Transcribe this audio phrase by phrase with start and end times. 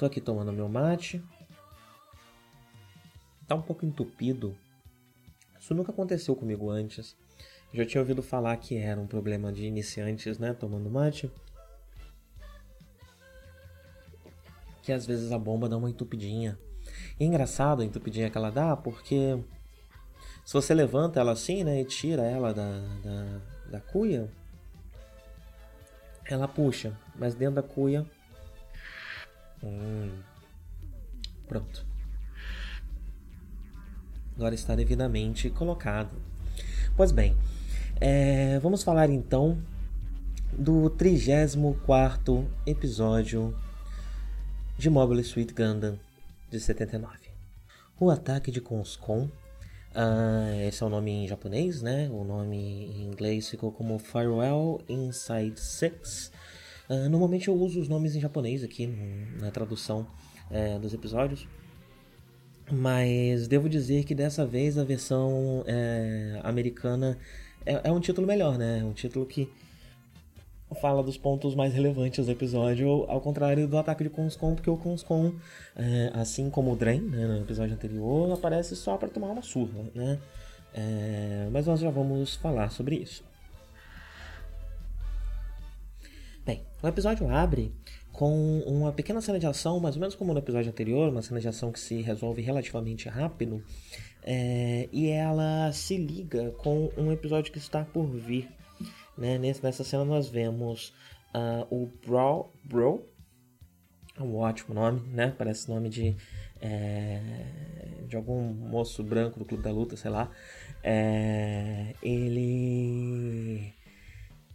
[0.00, 1.22] Tô aqui tomando meu mate.
[3.46, 4.56] Tá um pouco entupido.
[5.60, 7.14] Isso nunca aconteceu comigo antes.
[7.70, 11.30] Já tinha ouvido falar que era um problema de iniciantes, né, tomando mate.
[14.82, 16.58] Que às vezes a bomba dá uma entupidinha.
[17.18, 19.38] E é engraçado a entupidinha que ela dá, porque
[20.46, 23.40] se você levanta ela assim, né, e tira ela da, da,
[23.72, 24.32] da cuia,
[26.24, 28.06] ela puxa, mas dentro da cuia
[29.62, 30.10] Hum.
[31.48, 31.84] Pronto.
[34.36, 36.16] Agora está devidamente colocado.
[36.96, 37.36] Pois bem,
[38.00, 39.58] é, vamos falar então
[40.52, 43.56] do 34 episódio
[44.78, 45.98] de Mobile Suit Gundam
[46.50, 47.16] de 79.
[47.98, 49.28] O ataque de Konskon.
[49.92, 52.08] Uh, esse é o nome em japonês, né?
[52.10, 56.32] O nome em inglês ficou como Farewell Inside Six.
[56.90, 58.88] Uh, normalmente eu uso os nomes em japonês aqui
[59.38, 60.08] na tradução
[60.50, 61.46] é, dos episódios,
[62.68, 67.16] mas devo dizer que dessa vez a versão é, americana
[67.64, 68.82] é, é, um título melhor, né?
[68.84, 69.48] Um título que
[70.80, 74.76] fala dos pontos mais relevantes do episódio, ao contrário do ataque de Conscom, porque o
[74.76, 75.34] Conscom,
[75.76, 79.84] é, assim como o Drain, né, no episódio anterior, aparece só para tomar uma surra,
[79.94, 80.18] né?
[80.72, 83.24] É, mas nós já vamos falar sobre isso.
[86.50, 87.72] Bem, o episódio abre
[88.10, 91.38] com uma pequena cena de ação, mais ou menos como no episódio anterior, uma cena
[91.38, 93.62] de ação que se resolve relativamente rápido,
[94.24, 98.48] é, e ela se liga com um episódio que está por vir.
[99.16, 99.38] Né?
[99.38, 100.92] Nessa cena nós vemos
[101.32, 103.08] uh, o Bro, Bro,
[104.18, 105.32] é um ótimo nome, né?
[105.38, 106.16] Parece nome de,
[106.60, 107.20] é,
[108.08, 110.28] de algum moço branco do Clube da Luta, sei lá.
[110.82, 113.72] É, ele,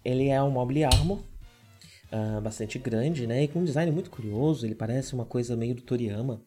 [0.03, 1.23] ele é um Mobile Armor,
[2.15, 3.43] uh, bastante grande, né?
[3.43, 6.41] E com um design muito curioso, ele parece uma coisa meio do Toriyama.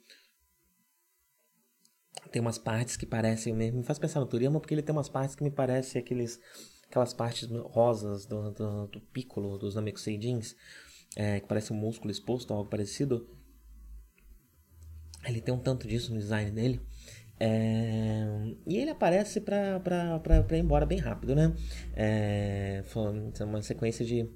[2.32, 5.34] Tem umas partes que parecem me faz pensar no Toriyama porque ele tem umas partes
[5.34, 6.38] que me parecem aqueles,
[6.88, 10.54] aquelas partes rosas do, do, do Piccolo, dos Namekuseijins,
[11.16, 13.28] é, que parece um músculo exposto algo parecido.
[15.24, 16.80] Ele tem um tanto disso no design dele.
[17.40, 18.26] É,
[18.66, 19.80] e ele aparece pra,
[20.50, 21.54] ir embora bem rápido, né?
[21.94, 22.82] É,
[23.44, 24.28] uma sequência de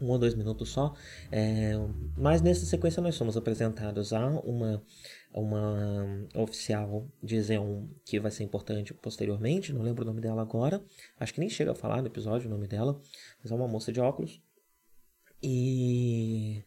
[0.00, 0.94] um ou dois minutos só.
[1.30, 1.72] É,
[2.16, 4.82] mas nessa sequência nós somos apresentados a uma,
[5.32, 10.82] uma oficial de Xeon que vai ser importante posteriormente, não lembro o nome dela agora,
[11.18, 13.00] acho que nem chega a falar no episódio o nome dela,
[13.42, 14.40] mas é uma moça de óculos.
[15.42, 16.64] E,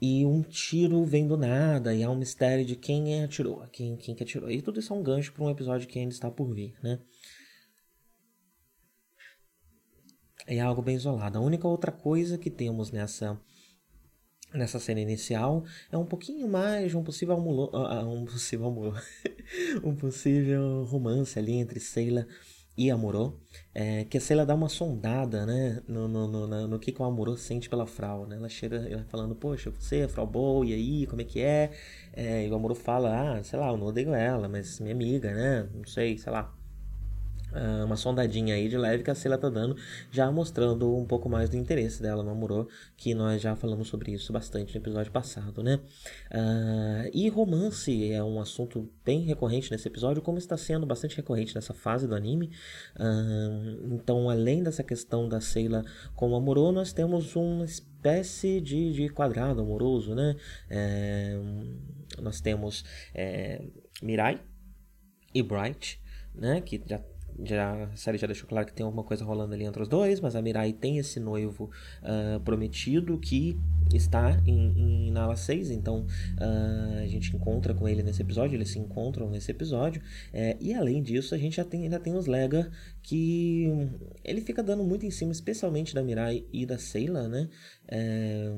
[0.00, 3.96] e um tiro vem do nada, e há um mistério de quem é atirou, quem,
[3.96, 4.50] quem que atirou.
[4.50, 7.00] E tudo isso é um gancho para um episódio que ainda está por vir, né?
[10.46, 11.38] É algo bem isolado.
[11.38, 13.38] A única outra coisa que temos nessa
[14.52, 18.94] nessa cena inicial é um pouquinho mais de um possível amulo, uh, um possível amulo,
[19.82, 22.26] um possível romance ali entre Seila
[22.76, 23.38] e Amorô,
[23.72, 27.04] é, que a Seila dá uma sondada, né, no, no, no, no que, que o
[27.04, 31.06] Amorô sente pela Frau, né, ela chega falando, poxa, você é Frau Boa, e aí,
[31.06, 31.70] como é que é?
[32.12, 35.32] é e o Amorô fala, ah, sei lá, eu não odeio ela, mas minha amiga,
[35.32, 36.52] né, não sei, sei lá,
[37.54, 39.76] uh, uma sondadinha aí de leve que a Sela tá dando,
[40.10, 44.12] já mostrando um pouco mais do interesse dela no Amorô, que nós já falamos sobre
[44.12, 45.80] isso bastante no episódio passado, né?
[46.30, 51.54] Uh, e romance é um assunto bem recorrente nesse episódio, como está sendo bastante recorrente
[51.54, 52.50] nessa fase do anime.
[52.96, 55.84] Uh, então, além dessa questão da Seila
[56.14, 60.36] com o Amorô, nós temos uma espécie de, de quadrado amoroso, né?
[60.68, 61.38] É,
[62.20, 62.84] nós temos
[63.14, 63.64] é,
[64.02, 64.40] Mirai
[65.32, 66.00] e Bright,
[66.34, 66.60] né?
[66.60, 67.00] Que já
[67.42, 70.20] já, a série já deixou claro que tem alguma coisa rolando ali entre os dois,
[70.20, 71.70] mas a Mirai tem esse noivo
[72.02, 73.58] uh, prometido que
[73.92, 76.06] está em, em Nala 6, então
[76.38, 80.00] uh, a gente encontra com ele nesse episódio, eles se encontram nesse episódio,
[80.32, 82.70] é, e além disso a gente já tem, ainda tem os Lega
[83.02, 83.68] que
[84.24, 87.48] ele fica dando muito em cima, especialmente da Mirai e da Seila, né?
[87.86, 88.50] É,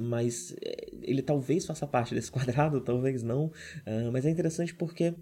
[0.00, 5.14] mas é, ele talvez faça parte desse quadrado, talvez não, uh, mas é interessante porque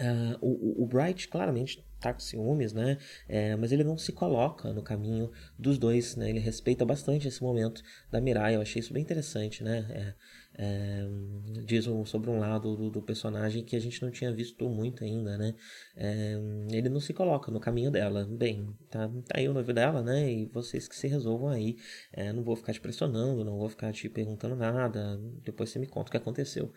[0.00, 2.96] Uh, o, o, Bright claramente tá com ciúmes, né?
[3.28, 6.30] É, mas ele não se coloca no caminho dos dois, né?
[6.30, 8.56] Ele respeita bastante esse momento da Mirai.
[8.56, 9.86] Eu achei isso bem interessante, né?
[9.90, 10.14] É,
[10.62, 11.06] é,
[11.64, 15.38] diz sobre um lado do, do, personagem que a gente não tinha visto muito ainda,
[15.38, 15.54] né?
[15.96, 16.34] É,
[16.70, 18.26] ele não se coloca no caminho dela.
[18.26, 20.30] Bem, tá, tá aí o noivo dela, né?
[20.30, 21.76] E vocês que se resolvam aí.
[22.12, 25.20] É, não vou ficar te pressionando, não vou ficar te perguntando nada.
[25.44, 26.72] Depois você me conta o que aconteceu.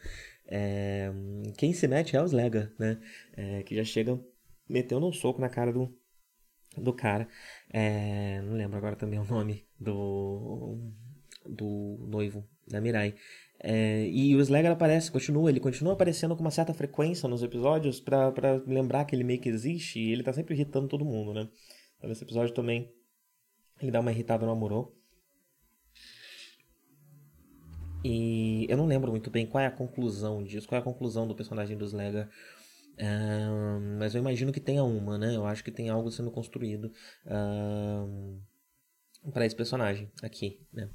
[0.48, 1.12] É,
[1.57, 3.00] quem se mete é os Lega, né?
[3.36, 4.24] É, que já chegam
[4.68, 5.95] metendo um soco na cara do,
[6.78, 7.28] do cara.
[7.69, 10.78] É, não lembro agora também o nome do,
[11.45, 13.16] do noivo da Mirai.
[13.60, 18.00] É, e o Slayer aparece, continua, ele continua aparecendo com uma certa frequência nos episódios
[18.00, 21.48] para lembrar que ele meio que existe e ele tá sempre irritando todo mundo, né?
[22.04, 22.92] Nesse episódio também
[23.81, 24.94] ele dá uma irritada no Amorô.
[28.04, 31.28] E eu não lembro muito bem qual é a conclusão disso, qual é a conclusão
[31.28, 31.86] do personagem do.
[31.86, 35.36] Um, mas eu imagino que tenha uma, né?
[35.36, 36.92] Eu acho que tem algo sendo construído
[39.32, 40.90] para esse personagem aqui, né?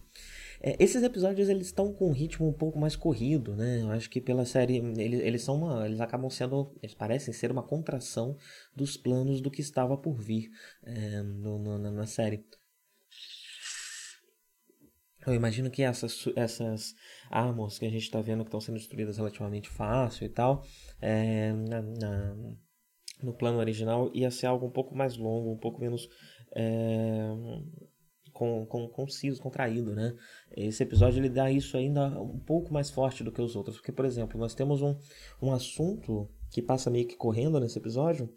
[0.61, 3.81] É, esses episódios eles estão com um ritmo um pouco mais corrido, né?
[3.81, 7.51] Eu acho que pela série eles, eles são uma, eles acabam sendo, eles parecem ser
[7.51, 8.37] uma contração
[8.75, 10.51] dos planos do que estava por vir
[10.83, 12.45] é, no, no, na série.
[15.29, 16.95] Eu imagino que essas, essas
[17.31, 20.65] armas que a gente está vendo que estão sendo destruídas relativamente fácil e tal,
[21.01, 22.37] é, na, na,
[23.23, 26.09] no plano original ia ser algo um pouco mais longo, um pouco menos
[26.57, 27.29] é,
[28.33, 30.15] com, com, conciso, contraído, né?
[30.57, 33.93] Esse episódio ele dá isso ainda um pouco mais forte do que os outros, porque,
[33.93, 34.97] por exemplo, nós temos um,
[35.43, 38.33] um assunto que passa meio que correndo nesse episódio,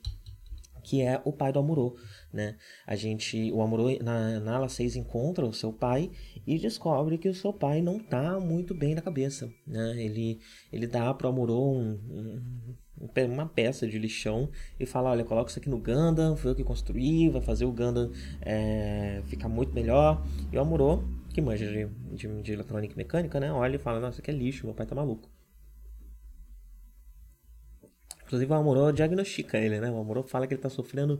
[0.84, 1.96] que é o pai do Amuro,
[2.32, 2.56] né?
[2.86, 6.12] A gente, o Amuro na, na ala 6 encontra o seu pai
[6.46, 9.96] e descobre que o seu pai não tá muito bem na cabeça, né?
[10.02, 10.40] Ele,
[10.72, 14.50] ele dá pro Amuro um, um, uma peça de lixão
[14.80, 17.72] e fala, olha, coloca isso aqui no Gundam, foi eu que construí, vai fazer o
[17.72, 18.12] Gundam
[18.42, 20.26] é, ficar muito melhor.
[20.52, 23.52] E o Amuro, que manja de, de, de eletrônica mecânica, né?
[23.52, 25.30] Olha e fala, nossa, isso aqui é lixo, meu pai tá maluco.
[28.32, 29.92] Inclusive o Amorô diagnostica ele, né?
[29.92, 31.20] O Amorô fala que ele está sofrendo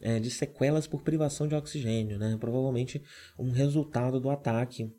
[0.00, 2.36] é, de sequelas por privação de oxigênio, né?
[2.38, 3.02] Provavelmente
[3.36, 4.94] um resultado do ataque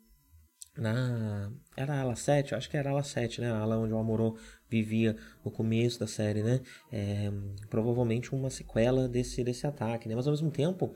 [0.76, 1.50] na...
[1.74, 2.54] Era a ala 7?
[2.54, 3.50] Acho que era a ala 7, né?
[3.50, 4.36] A ala onde o Amorô
[4.68, 6.60] vivia no começo da série, né?
[6.92, 7.32] É,
[7.70, 10.14] provavelmente uma sequela desse, desse ataque, né?
[10.14, 10.94] Mas ao mesmo tempo,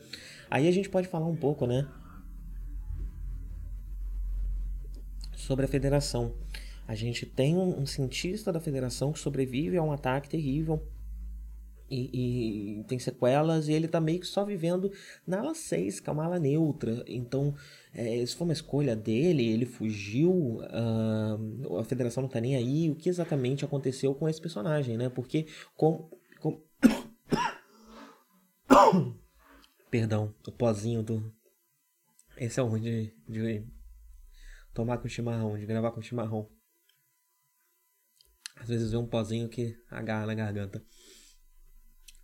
[0.51, 1.89] aí a gente pode falar um pouco, né?
[5.35, 6.35] Sobre a federação.
[6.89, 10.83] A gente tem um, um cientista da federação que sobrevive a um ataque terrível
[11.91, 14.91] e, e, tem sequelas e ele tá meio que só vivendo
[15.27, 17.05] na ala 6, que é uma ala neutra.
[17.07, 17.55] Então,
[17.93, 22.91] é, isso foi uma escolha dele, ele fugiu, uh, a federação não tá nem aí.
[22.91, 25.11] O que exatamente aconteceu com esse personagem, né?
[25.11, 25.47] Porque,
[25.77, 26.63] com, com...
[29.91, 31.31] Perdão, o pozinho do.
[32.37, 33.63] Esse é o ruim de, de
[34.73, 36.49] tomar com chimarrão, de gravar com chimarrão.
[38.61, 40.83] Às vezes vê um pozinho que agarra na garganta.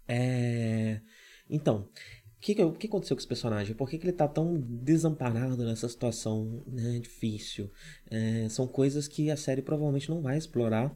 [0.06, 1.00] É...
[1.48, 1.88] Então,
[2.36, 3.74] o que, que, aconteceu com esse personagem?
[3.74, 7.70] Por que, que ele tá tão desamparado nessa situação né, difícil?
[8.10, 10.94] É, são coisas que a série provavelmente não vai explorar,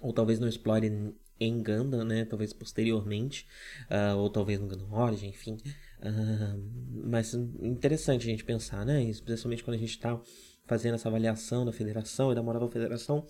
[0.00, 2.24] ou talvez não explore em Gundam, né?
[2.24, 3.46] Talvez posteriormente,
[3.90, 5.58] uh, ou talvez no Gundam Origin, enfim.
[6.00, 9.02] Uh, mas interessante a gente pensar, né?
[9.04, 10.18] Especialmente quando a gente está
[10.66, 13.26] fazendo essa avaliação da federação e da moral da federação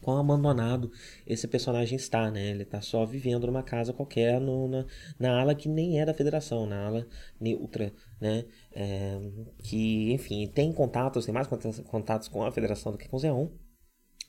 [0.00, 0.90] quão abandonado
[1.26, 2.50] esse personagem está, né?
[2.50, 4.86] Ele está só vivendo numa casa qualquer no, na,
[5.18, 7.06] na ala que nem é da federação, na ala
[7.40, 8.44] neutra, né?
[8.72, 9.18] É,
[9.62, 11.48] que, enfim, tem contatos, tem mais
[11.86, 13.48] contatos com a federação do que com o Zeon,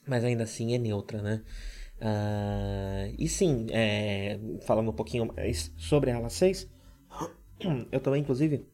[0.06, 1.42] mas ainda assim é neutra, né?
[2.00, 6.66] Uh, e sim, é, falando um pouquinho mais sobre a ala 6,
[7.92, 8.66] eu também, inclusive,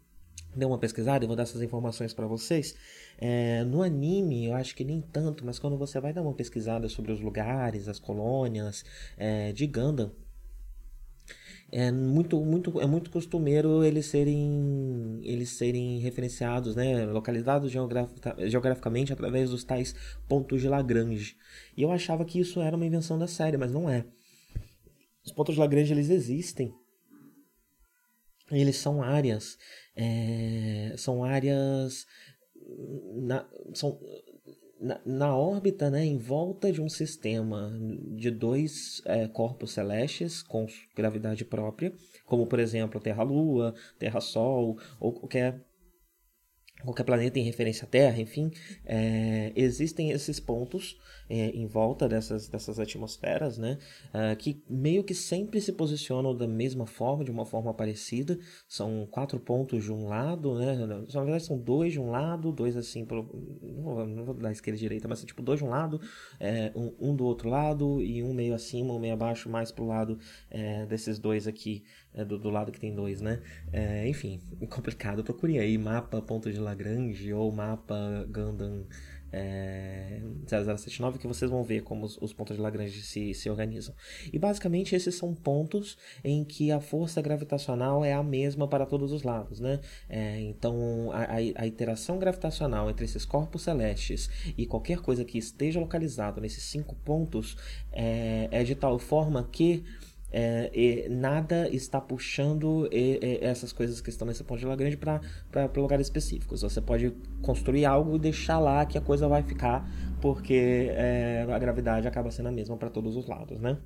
[0.57, 2.75] dei uma pesquisada e vou dar essas informações para vocês.
[3.19, 6.89] É, no anime, eu acho que nem tanto, mas quando você vai dar uma pesquisada
[6.89, 8.85] sobre os lugares, as colônias
[9.17, 10.13] é, de Gundam,
[11.71, 19.51] é muito, muito, é muito costumeiro eles serem, eles serem referenciados, né, localizados geograficamente através
[19.51, 19.95] dos tais
[20.29, 21.37] pontos de Lagrange.
[21.77, 24.05] E eu achava que isso era uma invenção da série, mas não é.
[25.25, 26.73] Os pontos de Lagrange eles existem
[28.51, 29.59] eles são áreas,
[29.95, 32.07] é, são áreas,
[33.15, 33.99] na, são,
[34.81, 37.73] na, na, órbita, né, em volta de um sistema
[38.17, 41.93] de dois é, corpos celestes com gravidade própria,
[42.25, 45.65] como por exemplo Terra-Lua, Terra-Sol ou qualquer
[46.83, 48.51] qualquer planeta em referência à Terra, enfim,
[48.85, 50.97] é, existem esses pontos
[51.29, 53.79] é, em volta dessas, dessas atmosferas, né,
[54.09, 58.39] uh, que meio que sempre se posicionam da mesma forma, de uma forma parecida.
[58.69, 62.77] São quatro pontos de um lado, né, na verdade são dois de um lado, dois
[62.77, 66.01] assim, não, vou dar esquerda e direita, mas tipo dois de um lado,
[66.39, 69.87] é, um, um, do outro lado e um meio acima, um meio abaixo, mais pro
[69.87, 70.19] lado
[70.51, 73.43] é, desses dois aqui, é, do, do lado que tem dois, né.
[73.73, 74.41] É, enfim,
[74.71, 75.23] complicado.
[75.23, 78.87] Procure aí mapa ponto de Lagrange ou mapa Gundam
[79.37, 83.95] é, 0079 que vocês vão ver como os, os, pontos de Lagrange se, se organizam.
[84.33, 89.13] E basicamente esses são pontos em que a força gravitacional é a mesma para todos
[89.13, 89.61] os lados.
[89.61, 89.81] Né?
[90.09, 95.37] É, então a, a, a, interação gravitacional entre esses corpos celestes e qualquer coisa que
[95.37, 97.57] esteja localizado nesses cinco pontos
[97.93, 99.85] é, é de tal forma que
[100.37, 102.89] é, nada está puxando
[103.41, 105.21] essas coisas que estão nesse ponto de Lagrange para
[105.77, 106.63] lugares específicos.
[106.63, 107.11] Você pode
[107.43, 109.89] construir algo e deixar lá que a coisa vai ficar,
[110.21, 113.79] porque é, a gravidade acaba sendo a mesma para todos os lados, né?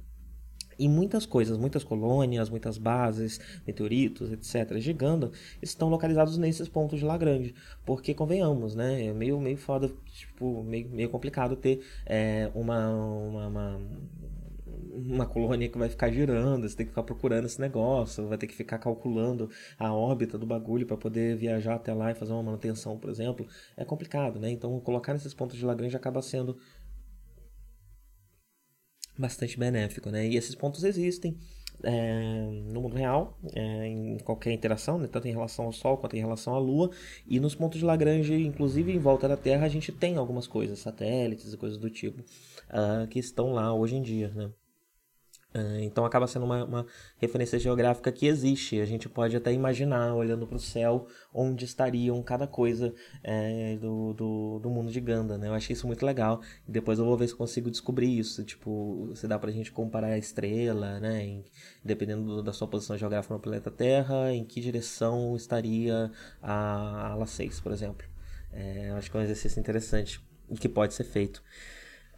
[0.80, 5.30] E muitas coisas, muitas colônias, muitas bases, meteoritos, etc., gigando,
[5.61, 7.54] estão localizados nesses pontos de Lagrange.
[7.85, 9.04] Porque, convenhamos, né?
[9.04, 13.80] É meio, meio foda, tipo, meio, meio complicado ter é, uma, uma, uma
[14.92, 18.47] uma colônia que vai ficar girando, você tem que ficar procurando esse negócio, vai ter
[18.47, 22.42] que ficar calculando a órbita do bagulho para poder viajar até lá e fazer uma
[22.42, 24.50] manutenção, por exemplo, é complicado, né?
[24.50, 26.56] Então colocar nesses pontos de Lagrange acaba sendo
[29.18, 30.26] bastante benéfico, né?
[30.26, 31.37] E esses pontos existem
[31.82, 35.06] é, no mundo real, é, em qualquer interação, né?
[35.06, 36.90] tanto em relação ao Sol quanto em relação à Lua,
[37.26, 40.78] e nos pontos de Lagrange, inclusive em volta da Terra, a gente tem algumas coisas,
[40.78, 44.50] satélites e coisas do tipo, uh, que estão lá hoje em dia, né?
[45.52, 46.87] É, então acaba sendo uma, uma,
[47.19, 48.80] referência geográfica que existe.
[48.80, 54.12] A gente pode até imaginar, olhando para o céu, onde estariam cada coisa é, do,
[54.14, 55.37] do, do, mundo de Ganda.
[55.37, 55.49] Né?
[55.49, 56.40] Eu achei isso muito legal.
[56.69, 58.45] E depois eu vou ver se consigo descobrir isso.
[58.45, 61.25] Tipo, se dá para a gente comparar a estrela, né?
[61.25, 61.45] Em,
[61.85, 67.26] dependendo do, da sua posição geográfica no planeta Terra, em que direção estaria a ala
[67.26, 68.07] 6, por exemplo.
[68.52, 71.42] É, acho que é um exercício interessante e que pode ser feito.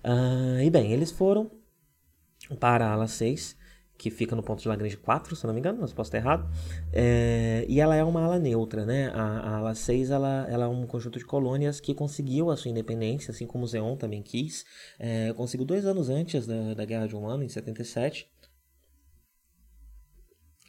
[0.04, 1.50] Uh, e bem, eles foram
[2.58, 3.56] para a ala 6,
[3.96, 6.50] que fica no ponto de Lagrange 4, se não me engano, mas posso estar errado.
[6.92, 9.08] É, e ela é uma ala neutra, né?
[9.14, 12.70] A, a, ala 6 ela, ela é um conjunto de colônias que conseguiu a sua
[12.70, 14.64] independência, assim como o Zeon também quis.
[14.98, 18.28] É, conseguiu dois anos antes da, da Guerra de um Ano, em 77.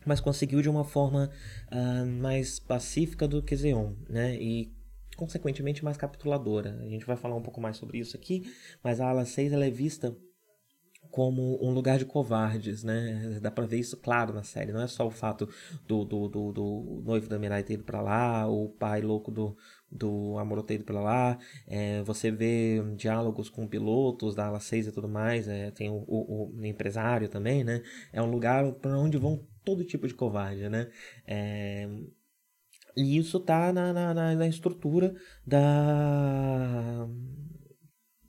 [0.06, 1.32] Mas conseguiu de uma forma
[1.72, 4.36] uh, mais pacífica do que Zeon, né?
[4.36, 4.72] E
[5.16, 6.78] consequentemente mais capituladora.
[6.82, 8.44] A gente vai falar um pouco mais sobre isso aqui,
[8.84, 10.16] mas a ala 6 ela é vista
[11.14, 13.38] como um lugar de covardes, né?
[13.40, 14.72] Dá pra ver isso claro na série.
[14.72, 15.48] Não é só o fato
[15.88, 19.56] do, do, do, do noivo da Mirai ter ido pra lá, o pai louco do,
[19.92, 21.38] do Amor ter ido pra lá.
[21.68, 25.48] É, você vê diálogos com pilotos da ala 6 e tudo mais.
[25.48, 27.84] É, tem o, o, o, empresário também, né?
[28.12, 30.90] É um lugar para onde vão todo tipo de covarde, né?
[31.28, 31.88] É,
[32.98, 35.14] e isso tá na, na, na estrutura
[35.46, 37.08] da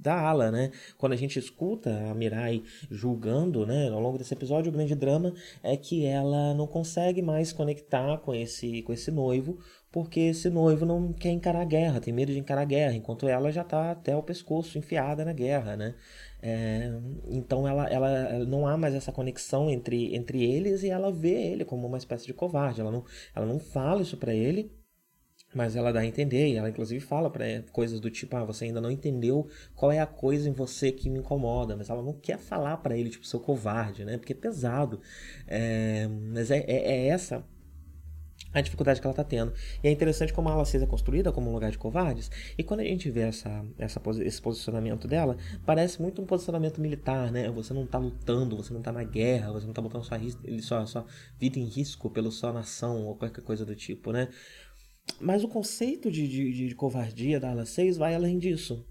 [0.05, 0.71] da ala, né?
[0.99, 5.33] Quando a gente escuta a Mirai julgando, né, ao longo desse episódio, o grande drama
[5.63, 9.59] é que ela não consegue mais conectar com esse com esse noivo,
[9.91, 13.27] porque esse noivo não quer encarar a guerra, tem medo de encarar a guerra, enquanto
[13.27, 15.95] ela já está até o pescoço enfiada na guerra, né?
[16.43, 16.93] É,
[17.29, 21.65] então ela, ela não há mais essa conexão entre, entre eles e ela vê ele
[21.65, 22.83] como uma espécie de covarde.
[22.83, 24.71] Ela não, ela não fala isso para ele,
[25.55, 28.67] mas ela dá a entender, e ela inclusive fala para coisas do tipo, ah, você
[28.67, 32.13] ainda não entendeu qual é a coisa em você que me incomoda, mas ela não
[32.13, 34.19] quer falar para ele, tipo, seu covarde, né?
[34.19, 35.01] Porque é pesado.
[35.47, 37.45] É, mas é, é, é, essa
[38.55, 39.53] a dificuldade que ela está tendo.
[39.83, 42.81] E é interessante como a 6 é construída como um lugar de covardes, e quando
[42.81, 47.51] a gente vê essa, essa, esse posicionamento dela, parece muito um posicionamento militar, né?
[47.51, 50.19] Você não está lutando, você não está na guerra, você não está botando sua,
[50.61, 51.07] sua, sua
[51.39, 54.29] vida em risco pela sua nação, ou qualquer coisa do tipo, né?
[55.21, 58.87] Mas o conceito de, de, de covardia da ala 6 vai além disso.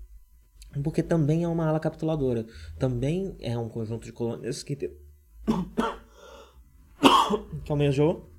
[0.84, 2.48] Porque também é uma ala capituladora.
[2.79, 4.91] Também é um conjunto de colônias que, te...
[7.63, 8.32] que almejou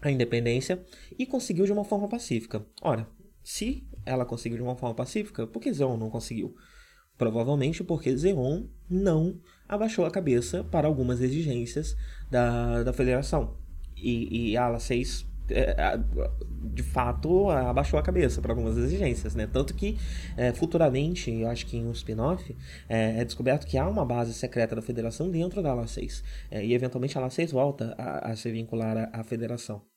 [0.00, 0.82] a independência
[1.18, 2.64] e conseguiu de uma forma pacífica.
[2.80, 3.06] Ora,
[3.42, 6.54] se ela conseguiu de uma forma pacífica, por que Zeon não conseguiu?
[7.16, 11.96] Provavelmente porque Zeon não abaixou a cabeça para algumas exigências
[12.30, 13.56] da, da federação.
[13.96, 19.46] E, e a ala 6 é, de fato abaixou a cabeça para algumas exigências, né?
[19.46, 19.98] Tanto que
[20.36, 22.56] é, futuramente, eu acho que em um spin-off,
[22.88, 26.64] é, é, descoberto que há uma base secreta da federação dentro da ala 6 é,
[26.64, 29.93] e eventualmente a ala 6 volta a, a se vincular à federação.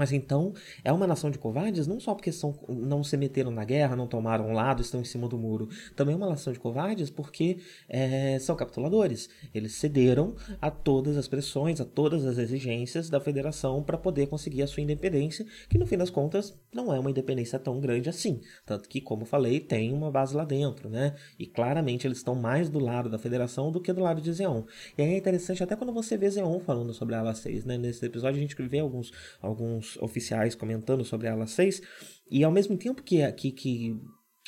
[0.00, 3.66] Mas então é uma nação de covardes não só porque são, não se meteram na
[3.66, 5.68] guerra, não tomaram um lado, estão em cima do muro.
[5.94, 9.28] Também é uma nação de covardes porque é, são capituladores.
[9.52, 14.62] Eles cederam a todas as pressões, a todas as exigências da federação para poder conseguir
[14.62, 18.40] a sua independência, que no fim das contas não é uma independência tão grande assim.
[18.64, 21.14] Tanto que, como falei, tem uma base lá dentro, né?
[21.38, 24.62] E claramente eles estão mais do lado da federação do que do lado de Zeon.
[24.96, 27.76] E aí é interessante até quando você vê Zeon falando sobre a Ala 6, né?
[27.76, 31.82] Nesse episódio a gente vê alguns, alguns oficiais comentando sobre a ala 6,
[32.30, 34.00] e ao mesmo tempo que, que, que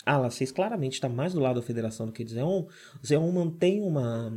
[0.04, 2.66] a ala 6 claramente está mais do lado da federação do que de Zeon,
[3.04, 4.32] Zeon mantém uma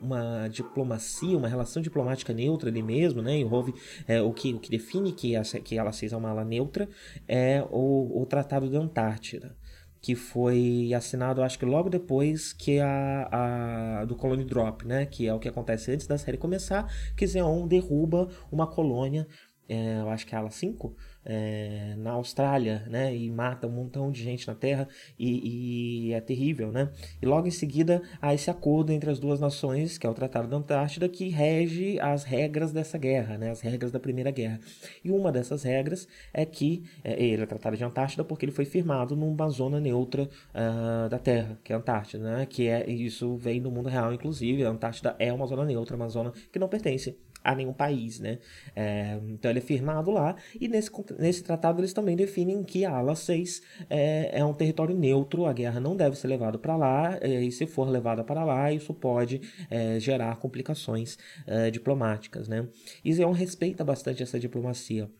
[0.00, 3.36] uma diplomacia, uma relação diplomática neutra ali mesmo, né?
[3.36, 3.74] Envolve
[4.06, 6.44] é, o, que, o que define que a, que a ala 6 é uma ala
[6.44, 6.88] neutra
[7.26, 9.56] é o, o Tratado da Antártida
[10.00, 15.06] que foi assinado, acho que logo depois que a, a do Colony Drop, né?
[15.06, 19.26] Que é o que acontece antes da série começar, que Zeon derruba uma colônia
[19.68, 20.96] é, eu acho que é a ala 5,
[21.28, 23.14] é, na Austrália, né?
[23.14, 26.90] E mata um montão de gente na Terra e, e, é terrível, né?
[27.20, 30.48] E logo em seguida há esse acordo entre as duas nações, que é o Tratado
[30.48, 33.50] da Antártida, que rege as regras dessa guerra, né?
[33.50, 34.58] As regras da Primeira Guerra.
[35.04, 38.64] E uma dessas regras é que é, ele é Tratado de Antártida porque ele foi
[38.64, 42.46] firmado numa zona neutra uh, da Terra, que é a Antártida, né?
[42.46, 44.64] Que é isso vem do mundo real, inclusive.
[44.64, 48.38] A Antártida é uma zona neutra, uma zona que não pertence a nenhum país, né?
[48.74, 52.96] É, então ele é firmado lá e nesse, nesse tratado eles também definem que a
[52.96, 57.18] ala 6 é, é um território neutro, a guerra não deve ser levada para lá
[57.20, 59.40] é, e se for levada para lá isso pode
[59.70, 62.68] é, gerar complicações é, diplomáticas, né?
[63.10, 65.10] Zeon respeita bastante essa diplomacia.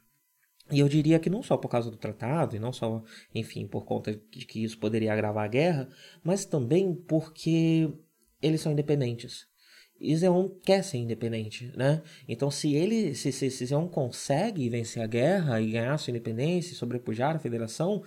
[0.70, 3.02] E eu diria que não só por causa do tratado, e não só,
[3.34, 5.88] enfim, por conta de que isso poderia agravar a guerra,
[6.22, 7.90] mas também porque
[8.42, 9.46] eles são independentes.
[10.16, 12.02] Zeon quer ser independente, né?
[12.28, 16.76] Então, se ele, se, se, se Zeon consegue vencer a guerra e ganhar sua independência
[16.76, 18.02] sobrepujar a federação,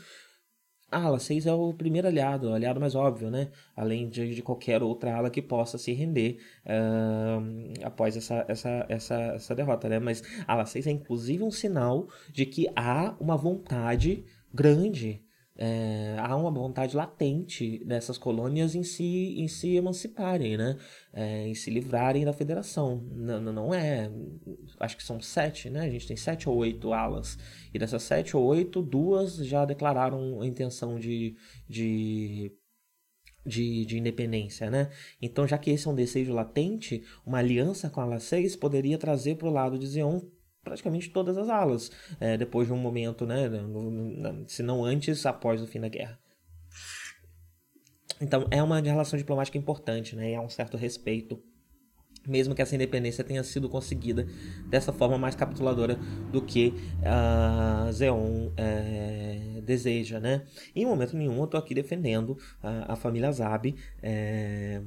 [0.91, 3.49] a ala 6 é o primeiro aliado, o aliado mais óbvio, né?
[3.75, 9.15] Além de, de qualquer outra ala que possa se render uh, após essa, essa, essa,
[9.15, 9.99] essa derrota, né?
[9.99, 15.23] Mas a ala 6 é inclusive um sinal de que há uma vontade grande
[15.63, 20.75] é, há uma vontade latente dessas colônias em se, em se emanciparem, né?
[21.13, 23.07] É, em se livrarem da federação.
[23.11, 24.09] Não, não é.
[24.79, 25.81] Acho que são sete, né?
[25.81, 27.37] A gente tem sete ou oito alas.
[27.71, 31.35] E dessas sete ou oito, duas já declararam a intenção de,
[31.69, 32.51] de
[33.45, 34.89] de, de, independência, né?
[35.21, 38.99] Então, já que esse é um desejo latente, uma aliança com a ala 6 poderia
[38.99, 40.21] trazer para o lado de Zeon
[40.63, 43.49] praticamente todas as alas, é, depois de um momento, né,
[44.47, 46.19] se não antes, após o fim da guerra.
[48.19, 51.41] Então é uma relação diplomática importante, né, e há um certo respeito,
[52.27, 54.27] mesmo que essa independência tenha sido conseguida
[54.69, 55.95] dessa forma mais capituladora
[56.31, 60.45] do que uh, Zeon é, deseja, né.
[60.75, 64.79] Em momento nenhum eu estou aqui defendendo a, a família Zabi, é,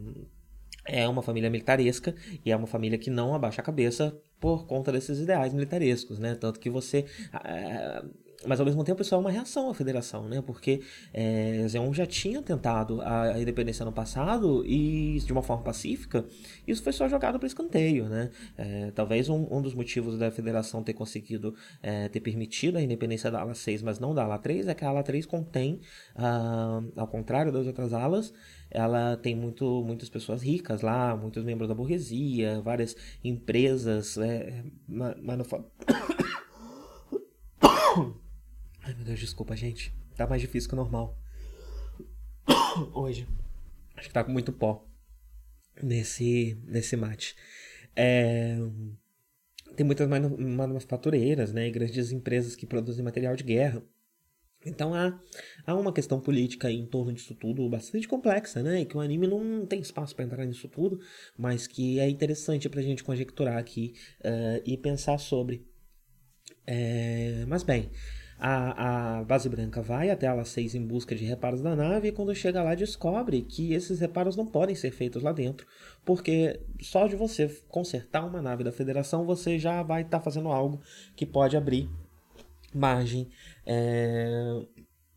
[0.87, 4.93] é uma família militaresca e é uma família que não abaixa a cabeça por conta
[4.93, 6.35] desses ideais militarescos, né?
[6.35, 7.07] Tanto que você.
[7.43, 8.05] É,
[8.47, 10.43] mas ao mesmo tempo isso é uma reação à federação, né?
[10.45, 10.83] Porque
[11.15, 16.27] é, Zeon já tinha tentado a independência no passado e de uma forma pacífica,
[16.67, 18.29] isso foi só jogado para escanteio, né?
[18.59, 23.31] É, talvez um, um, dos motivos da federação ter conseguido é, ter permitido a independência
[23.31, 25.81] da ala 6, mas não da ala 3, é que a ala 3 contém,
[26.15, 28.35] ah, ao contrário das outras alas,
[28.71, 34.65] ela tem muito, muitas pessoas ricas lá, muitos membros da burguesia, várias empresas é,
[38.83, 39.95] Ai meu Deus, desculpa, gente.
[40.17, 41.17] Tá mais difícil que o normal.
[42.93, 43.27] Hoje.
[43.97, 44.85] Acho que tá com muito pó
[45.83, 47.37] nesse, nesse mate.
[47.97, 48.57] É,
[49.77, 51.69] tem muitas manufatureiras, né?
[51.69, 53.83] E grandes empresas que produzem material de guerra.
[54.65, 55.19] Então há,
[55.67, 58.81] há uma questão política em torno disso tudo bastante complexa, né?
[58.81, 60.99] E que o anime não tem espaço para entrar nisso tudo,
[61.37, 65.67] mas que é interessante para a gente conjecturar aqui uh, e pensar sobre.
[66.67, 67.91] É, mas bem,
[68.39, 72.09] a, a base branca vai até a ala 6 em busca de reparos da nave
[72.09, 75.67] e quando chega lá descobre que esses reparos não podem ser feitos lá dentro,
[76.05, 80.49] porque só de você consertar uma nave da federação você já vai estar tá fazendo
[80.49, 80.81] algo
[81.15, 81.89] que pode abrir
[82.75, 83.29] margem
[83.67, 84.61] é,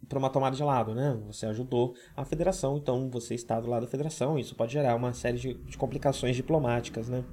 [0.08, 1.20] para uma tomada de lado, né?
[1.28, 5.14] Você ajudou a federação, então você está do lado da federação, isso pode gerar uma
[5.14, 7.24] série de, de complicações diplomáticas, né?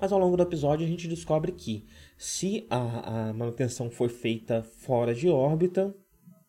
[0.00, 1.84] Mas ao longo do episódio a gente descobre que
[2.16, 5.94] se a, a manutenção for feita fora de órbita,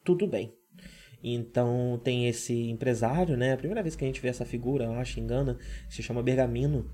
[0.04, 0.54] tudo bem.
[1.22, 3.54] Então tem esse empresário, né?
[3.54, 5.58] A primeira vez que a gente vê essa figura, eu acho, engana,
[5.90, 6.90] se chama Bergamino.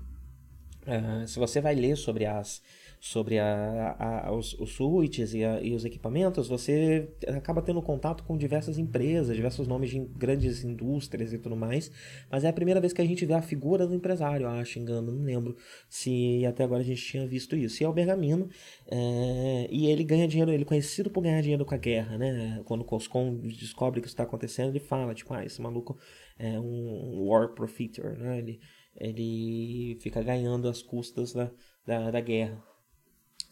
[0.82, 2.62] Uh, se você vai ler sobre as
[2.98, 8.24] sobre a, a, os, os switches e, a, e, os equipamentos, você acaba tendo contato
[8.24, 11.90] com diversas empresas, diversos nomes de grandes indústrias e tudo mais.
[12.30, 15.12] Mas é a primeira vez que a gente vê a figura do empresário, acho, engano,
[15.12, 15.56] não lembro
[15.88, 17.82] se até agora a gente tinha visto isso.
[17.82, 18.48] E é o Bergamino,
[18.90, 22.62] é, e ele ganha dinheiro, ele é conhecido por ganhar dinheiro com a guerra, né?
[22.64, 25.96] Quando o Coscom descobre que isso está acontecendo, ele fala, tipo, ah, esse maluco
[26.38, 28.38] é um war profiteer, né?
[28.38, 28.60] Ele,
[28.96, 31.50] ele fica ganhando as custas da,
[31.86, 32.75] da, da guerra.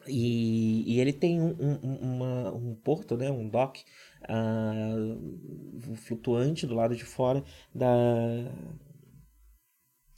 [0.07, 3.83] E, e ele tem um, um, uma, um porto, né, um dock
[4.25, 7.43] uh, flutuante do lado de fora
[7.75, 7.90] da,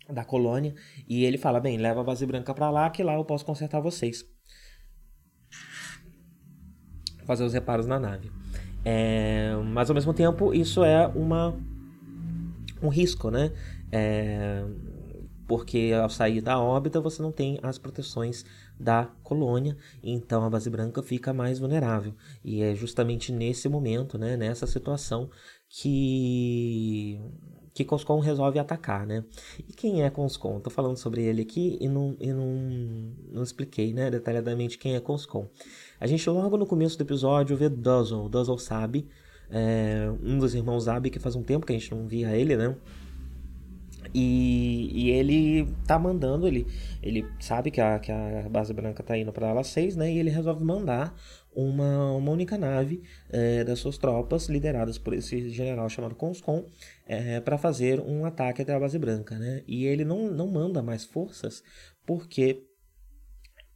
[0.08, 0.74] da colônia.
[1.08, 3.80] E ele fala: bem, leva a base branca para lá, que lá eu posso consertar
[3.80, 4.24] vocês.
[7.24, 8.30] Fazer os reparos na nave.
[8.84, 11.56] É, mas ao mesmo tempo, isso é uma,
[12.80, 13.52] um risco, né?
[13.90, 14.64] É,
[15.46, 18.44] porque ao sair da órbita você não tem as proteções
[18.78, 22.14] da colônia, então a base branca fica mais vulnerável.
[22.44, 25.30] E é justamente nesse momento, né, nessa situação,
[25.68, 27.20] que
[27.76, 29.22] que Coscon resolve atacar, né?
[29.68, 30.60] E quem é Coscon?
[30.60, 35.00] Tô falando sobre ele aqui e não, e não, não expliquei, né, detalhadamente quem é
[35.00, 35.46] Coscon.
[36.00, 38.30] A gente logo no começo do episódio vê Duzzle.
[38.30, 39.06] Duzzle sabe,
[39.50, 42.56] é, um dos irmãos Zabi, que faz um tempo que a gente não via ele,
[42.56, 42.74] né?
[44.14, 46.66] E, e, ele tá mandando, ele,
[47.02, 50.12] ele sabe que a, que a base branca tá indo para ala 6, né?
[50.12, 51.14] E ele resolve mandar
[51.54, 56.66] uma, uma única nave é, das suas tropas, lideradas por esse general chamado Conscom,
[57.06, 59.62] é, para fazer um ataque até a base branca, né?
[59.66, 61.62] E ele não, não manda mais forças
[62.04, 62.64] porque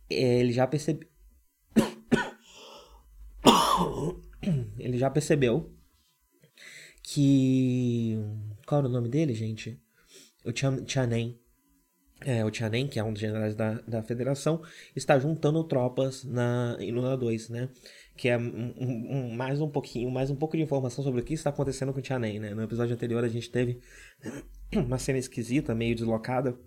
[0.08, 1.08] ele já percebeu.
[4.78, 5.72] ele já percebeu
[7.02, 8.18] que.
[8.66, 9.80] Qual era o nome dele, gente?
[10.44, 11.38] O Tianen,
[12.24, 14.62] é, o Tianen, que é um dos generais da, da federação,
[14.94, 17.68] está juntando tropas na, em Luna 2, né?
[18.16, 21.32] Que é um, um, mais um pouquinho, mais um pouco de informação sobre o que
[21.32, 22.54] está acontecendo com o Tianen, né?
[22.54, 23.80] No episódio anterior a gente teve
[24.76, 26.58] uma cena esquisita, meio deslocada,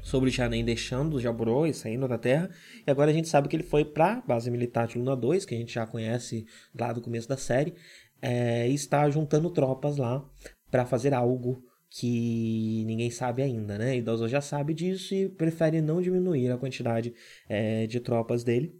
[0.00, 2.50] sobre o Tianen deixando o Jaburô e saindo da Terra,
[2.86, 5.44] e agora a gente sabe que ele foi para a base militar de Luna 2,
[5.44, 6.46] que a gente já conhece
[6.78, 7.74] lá do começo da série,
[8.20, 10.24] é, e está juntando tropas lá
[10.70, 11.64] para fazer algo
[11.96, 13.96] que ninguém sabe ainda, né?
[13.96, 17.14] Idoso já sabe disso e prefere não diminuir a quantidade
[17.48, 18.74] é, de tropas dele.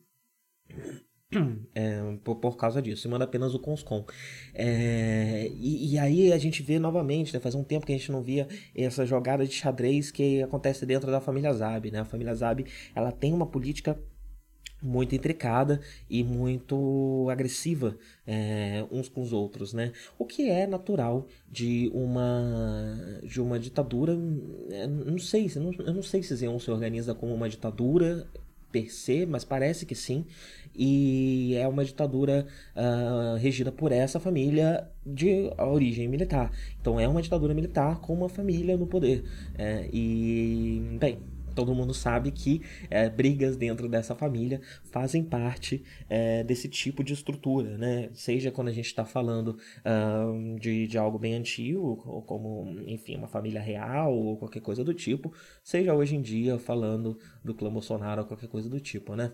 [1.75, 4.07] É, por, por, causa disso, e manda apenas o Conscom.
[4.55, 8.13] É, e, e, aí a gente vê novamente, né, faz um tempo que a gente
[8.13, 11.91] não via essa jogada de xadrez que acontece dentro da família Zab.
[11.91, 11.99] Né?
[11.99, 14.01] A família Zab ela tem uma política
[14.85, 19.93] muito intricada e muito agressiva é, uns com os outros, né?
[20.19, 24.17] O que é natural de uma de uma ditadura,
[24.71, 28.27] é, não sei, eu não, eu não sei se Zeon se organiza como uma ditadura
[28.75, 30.27] per se, mas parece que sim.
[30.77, 32.45] E é uma ditadura
[32.75, 36.51] uh, regida por essa família de origem militar.
[36.81, 39.23] Então é uma ditadura militar com uma família no poder.
[39.57, 41.19] É, e, bem,
[41.55, 47.13] todo mundo sabe que é, brigas dentro dessa família fazem parte é, desse tipo de
[47.13, 48.11] estrutura, né?
[48.13, 53.17] Seja quando a gente está falando uh, de, de algo bem antigo, ou como, enfim,
[53.17, 57.71] uma família real ou qualquer coisa do tipo, seja hoje em dia falando do clã
[57.71, 59.33] Bolsonaro ou qualquer coisa do tipo, né?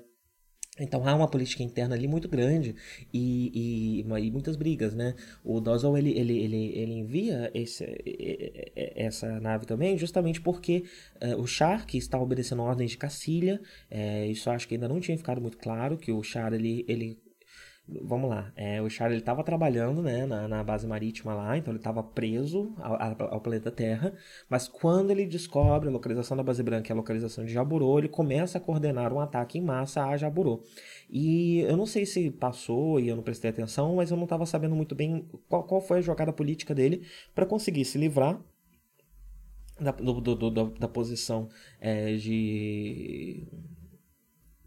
[0.81, 2.75] Então há uma política interna ali muito grande
[3.13, 5.15] e, e, e muitas brigas, né?
[5.45, 7.85] O Dozal ele, ele, ele, ele envia esse,
[8.75, 10.85] essa nave também justamente porque
[11.23, 15.01] uh, o Char, que está obedecendo ordens de Cacilha, é, isso acho que ainda não
[15.01, 17.19] tinha ficado muito claro, que o Char ele, ele
[18.03, 21.79] Vamos lá, é, o Charlie estava trabalhando né, na, na, base marítima lá, então ele
[21.79, 24.13] estava preso ao, ao, planeta Terra,
[24.49, 28.09] mas quando ele descobre a localização da base branca e a localização de Jaburô, ele
[28.09, 30.63] começa a coordenar um ataque em massa a Jaburô.
[31.09, 34.47] E eu não sei se passou e eu não prestei atenção, mas eu não estava
[34.47, 37.03] sabendo muito bem qual, qual foi a jogada política dele
[37.35, 38.41] para conseguir se livrar
[39.81, 41.49] da, do, do, do, da posição
[41.81, 43.47] é, de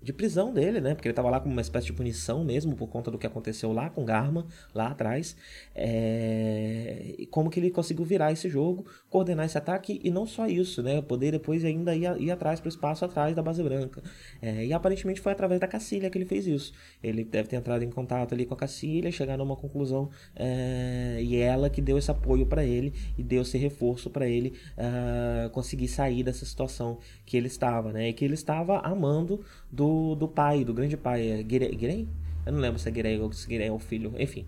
[0.03, 0.93] de prisão dele, né?
[0.93, 3.71] Porque ele estava lá como uma espécie de punição mesmo por conta do que aconteceu
[3.71, 5.35] lá com Garma, lá atrás.
[5.73, 7.15] É...
[7.17, 10.81] E como que ele conseguiu virar esse jogo, coordenar esse ataque e não só isso,
[10.81, 10.99] né?
[10.99, 14.01] Poder depois ainda ir, ir atrás para o espaço atrás da base branca.
[14.41, 14.65] É...
[14.65, 16.73] E aparentemente foi através da Cacilha que ele fez isso.
[17.03, 21.19] Ele deve ter entrado em contato ali com a Cacilha, chegar numa conclusão é...
[21.21, 25.47] e ela que deu esse apoio para ele e deu esse reforço para ele uh,
[25.51, 28.09] conseguir sair dessa situação que ele estava, né?
[28.09, 32.07] E que ele estava amando do, do pai, do grande pai, é Guirei?
[32.45, 34.45] Eu não lembro se é Guirei ou se Guirei é o filho, enfim.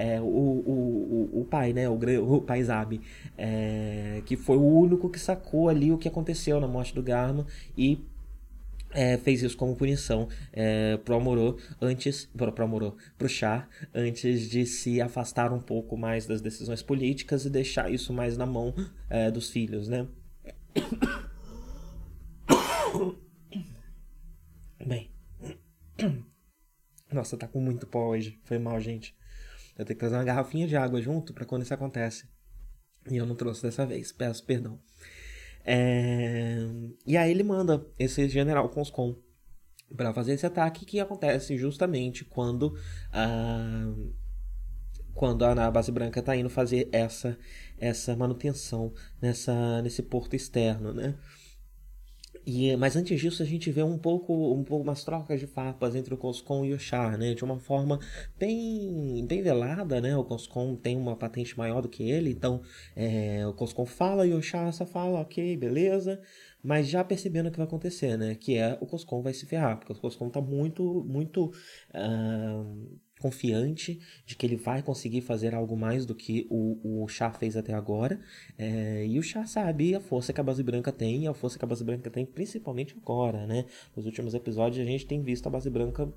[0.00, 1.88] É, o, o, o, pai, né?
[1.88, 1.98] O,
[2.36, 3.00] o pai Zabi,
[3.36, 7.44] é, que foi o único que sacou ali o que aconteceu na morte do Garma
[7.76, 7.98] e
[8.92, 14.48] é, fez isso como punição é, pro Amorô antes pro, pro Amorô, pro Chá antes
[14.48, 18.72] de se afastar um pouco mais das decisões políticas e deixar isso mais na mão
[19.10, 20.06] é, dos filhos, né?
[24.86, 25.10] Bem.
[27.12, 28.38] Nossa, tá com muito pó hoje.
[28.44, 29.18] Foi mal, gente.
[29.78, 32.28] Eu tenho que trazer uma garrafinha de água junto para quando isso acontece.
[33.08, 34.10] E eu não trouxe dessa vez.
[34.10, 34.80] Peço perdão.
[35.64, 36.66] É...
[37.06, 39.16] E aí ele manda esse general Conscom
[39.96, 42.76] para fazer esse ataque que acontece justamente quando
[43.12, 43.94] a
[45.14, 47.36] quando a base branca está indo fazer essa
[47.78, 51.16] essa manutenção nessa nesse porto externo, né?
[52.50, 55.94] E, mas antes disso a gente vê um pouco, um pouco umas trocas de farpas
[55.94, 57.34] entre o Coscom e o Char, né?
[57.34, 58.00] De uma forma
[58.38, 60.16] bem, bem velada, né?
[60.16, 62.62] O Coscom tem uma patente maior do que ele, então
[62.96, 66.22] é, o Coscom fala e o Char só fala, ok, beleza.
[66.62, 68.34] Mas já percebendo o que vai acontecer, né?
[68.34, 71.52] Que é o Coscom vai se ferrar, porque o Coscom tá muito, muito...
[71.94, 77.30] Uh confiante de que ele vai conseguir fazer algo mais do que o, o Chá
[77.30, 78.20] fez até agora.
[78.56, 81.64] É, e o Chá sabe a força que a base branca tem, a força que
[81.64, 83.64] a base branca tem principalmente agora, né?
[83.96, 86.08] Nos últimos episódios a gente tem visto a base branca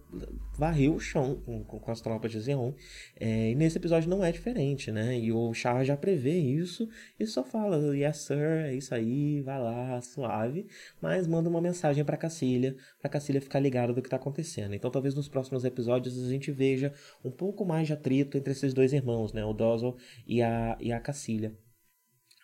[0.57, 2.73] varrer o chão com, com as tropas de Zeon.
[3.19, 5.17] É, e nesse episódio não é diferente, né?
[5.17, 6.87] E o Chá já prevê isso
[7.19, 10.67] e só fala, yes sir, é isso aí, vai lá, suave.
[11.01, 14.73] Mas manda uma mensagem para Cacilha, para Cacilha ficar ligada do que está acontecendo.
[14.73, 16.90] Então talvez nos próximos episódios a gente veja
[17.23, 19.43] um pouco mais de atrito entre esses dois irmãos, né?
[19.45, 21.55] O Dozel e a, e a Cacilha.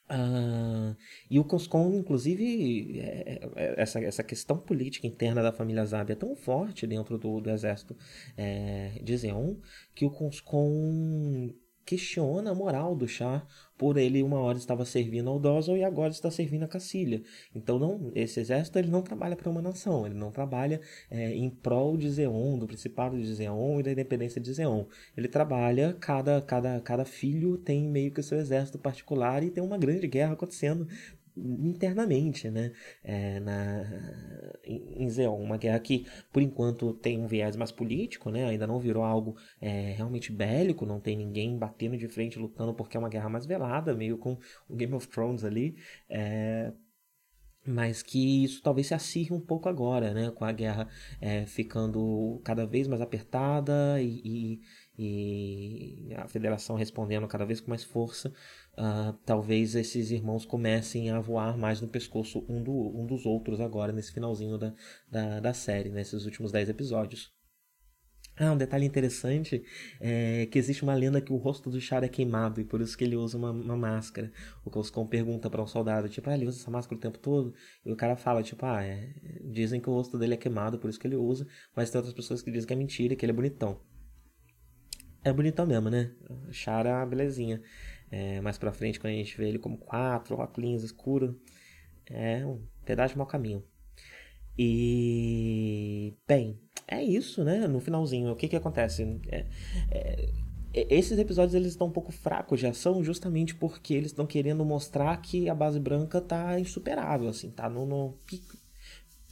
[0.09, 0.95] Uh,
[1.29, 6.15] e o Coscom, inclusive, é, é, essa, essa questão política interna da família Zab é
[6.15, 7.95] tão forte dentro do, do exército
[8.37, 9.55] é, de Zeon
[9.93, 11.53] que o Coscom
[11.87, 13.47] questiona a moral do chá
[13.77, 17.23] por ele uma hora estava servindo ao Dozel e agora está servindo a Cacilha.
[17.55, 21.49] Então não, esse exército ele não trabalha para uma nação, ele não trabalha é, em
[21.49, 24.83] prol de Zeon, do Principado de Zeon e da independência de Zeon.
[25.15, 29.77] Ele trabalha, cada, cada, cada filho tem meio que seu exército particular e tem uma
[29.77, 30.87] grande guerra acontecendo
[31.37, 32.71] internamente, né,
[33.03, 33.83] é, na,
[34.65, 38.79] em Zeon, uma guerra que por enquanto tem um viés mais político, né, ainda não
[38.79, 43.09] virou algo é, realmente bélico, não tem ninguém batendo de frente lutando porque é uma
[43.09, 45.75] guerra mais velada, meio com o Game of Thrones ali,
[46.09, 46.71] é,
[47.67, 50.87] mas que isso talvez se acirre um pouco agora, né, com a guerra
[51.19, 54.61] é, ficando cada vez mais apertada e,
[54.97, 58.33] e, e a federação respondendo cada vez com mais força
[58.77, 63.59] uh, talvez esses irmãos comecem a voar mais no pescoço um, do, um dos outros
[63.59, 64.73] agora, nesse finalzinho da,
[65.09, 67.35] da, da série, nesses últimos 10 episódios.
[68.39, 69.63] Ah, um detalhe interessante
[69.99, 72.95] é que existe uma lenda que o rosto do Char é queimado e por isso
[72.95, 74.31] que ele usa uma, uma máscara.
[74.63, 77.55] O Coscom pergunta para um soldado, tipo, ah, ele usa essa máscara o tempo todo?
[77.83, 79.11] E o cara fala, tipo, ah, é,
[79.43, 82.13] dizem que o rosto dele é queimado, por isso que ele usa, mas tem outras
[82.13, 83.81] pessoas que dizem que é mentira que ele é bonitão.
[85.23, 86.11] É bonitão mesmo, né?
[86.51, 87.59] Char é uma belezinha.
[88.09, 91.39] É, mais pra frente, quando a gente vê ele como quatro, óculos escuro,
[92.05, 93.63] é um pedaço de mau caminho.
[94.57, 97.67] E, bem, é isso, né?
[97.67, 99.03] No finalzinho, o que que acontece?
[99.29, 99.45] É,
[99.91, 100.29] é,
[100.73, 105.15] esses episódios eles estão um pouco fracos de ação justamente porque eles estão querendo mostrar
[105.21, 108.55] que a base branca tá insuperável, assim, tá no, no pico,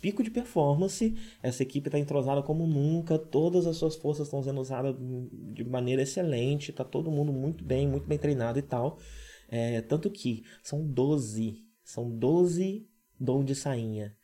[0.05, 4.61] pico de performance, essa equipe está entrosada como nunca, todas as suas forças estão sendo
[4.61, 4.95] usadas
[5.51, 8.99] de maneira excelente, está todo mundo muito bem, muito bem treinado e tal.
[9.49, 12.87] É, tanto que são 12, são 12
[13.19, 14.15] dom de sainha,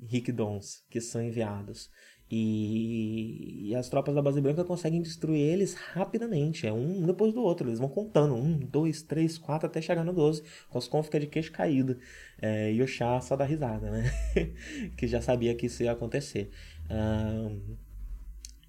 [0.00, 1.90] Rick Dons, que são enviados.
[2.36, 6.66] E, e, as tropas da base branca conseguem destruir eles rapidamente.
[6.66, 7.68] É um depois do outro.
[7.68, 8.34] Eles vão contando.
[8.34, 10.42] Um, dois, três, quatro, até chegar no 12.
[10.68, 11.96] Coscom fica de queixo caído.
[12.42, 14.10] É, e o chá só dá risada, né?
[14.98, 16.50] que já sabia que isso ia acontecer.
[16.90, 17.76] Um,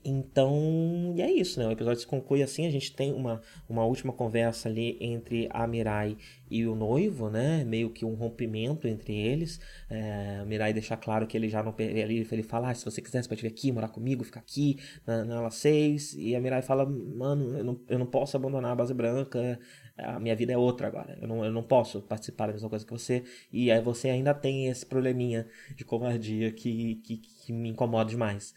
[0.07, 1.67] Então, e é isso, né?
[1.67, 5.65] O episódio se conclui assim, a gente tem uma, uma última conversa ali entre a
[5.65, 6.15] Mirai
[6.47, 7.63] e o noivo, né?
[7.63, 9.59] Meio que um rompimento entre eles.
[9.89, 11.73] É, a Mirai deixa claro que ele já não...
[11.79, 15.25] Ele, ele fala, ah, se você quisesse pode vir aqui, morar comigo, ficar aqui na,
[15.25, 16.13] na ala 6.
[16.13, 19.59] E a Mirai fala, mano, eu não, eu não posso abandonar a base branca,
[19.97, 21.17] a minha vida é outra agora.
[21.19, 23.23] Eu não, eu não posso participar da mesma coisa que você.
[23.51, 28.53] E aí você ainda tem esse probleminha de covardia que, que, que me incomoda demais.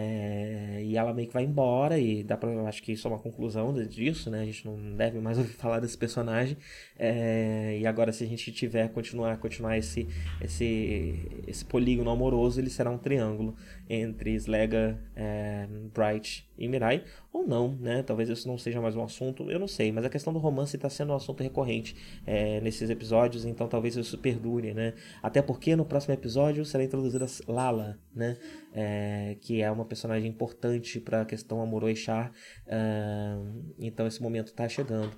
[0.00, 2.48] É, e ela meio que vai embora, e dá pra.
[2.68, 4.42] Acho que isso é uma conclusão disso, né?
[4.42, 6.56] A gente não deve mais ouvir falar desse personagem.
[6.96, 10.06] É, e agora, se a gente tiver continuar, continuar esse,
[10.40, 13.56] esse, esse polígono amoroso, ele será um triângulo
[13.90, 18.02] entre Slega, é, Bright e Mirai, ou não, né?
[18.02, 20.76] Talvez isso não seja mais um assunto, eu não sei, mas a questão do romance
[20.76, 21.94] está sendo um assunto recorrente
[22.26, 24.94] é, nesses episódios, então talvez isso perdure, né?
[25.22, 28.36] Até porque no próximo episódio será introduzida Lala, né?
[28.72, 32.32] É, que é uma personagem importante para a questão amor Char,
[32.66, 35.12] uh, então esse momento está chegando.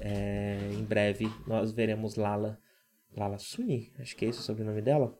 [0.00, 2.58] É, em breve nós veremos Lala,
[3.16, 5.16] Lala Suni, acho que é esse o sobrenome dela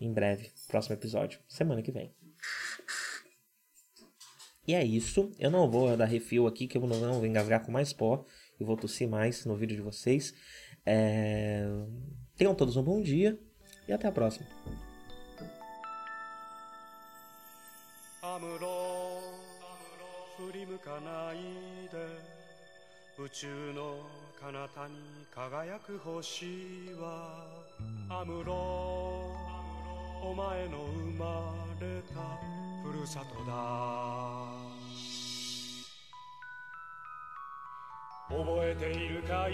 [0.00, 2.14] em breve, próximo episódio, semana que vem.
[4.67, 5.31] E é isso.
[5.37, 8.25] Eu não vou dar refil aqui, que eu não vou engasgar com mais pó.
[8.59, 10.33] E vou tossir mais no vídeo de vocês.
[10.85, 11.65] É...
[12.35, 13.37] Tenham todos um bom dia
[13.87, 14.47] e até a próxima.
[23.15, 23.97] 宇宙の
[24.41, 24.95] 彼方に
[25.35, 26.45] 輝く星
[26.99, 27.45] は
[28.09, 28.53] アムロ
[30.23, 32.15] お前の生まれた
[32.82, 33.52] ふるさとだ。
[38.28, 39.52] 覚えているかい？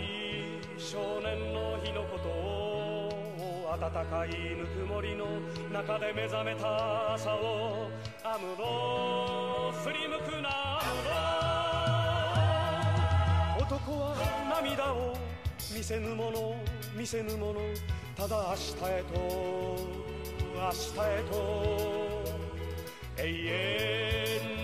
[0.77, 5.27] 少年の日のことを暖かいぬくもりの
[5.73, 7.89] 中で目覚めた朝を
[8.25, 10.83] アムロ振り向くなア
[13.59, 13.67] ムロ。
[13.67, 14.17] 男は
[14.63, 15.17] 涙を
[15.75, 16.57] 見せぬもの
[16.97, 17.61] 見せぬもの。
[18.17, 19.19] ただ明日へと
[20.55, 22.34] 明日へと。
[23.17, 24.64] Hey, en